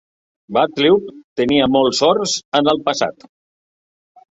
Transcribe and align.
Wattleup 0.55 1.03
tenia 1.43 1.69
molts 1.75 2.01
horts 2.09 2.35
en 2.63 2.73
el 2.75 2.83
passat. 2.91 3.31